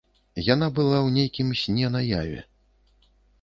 [0.53, 2.41] Яна была ў нейкім сне наяве.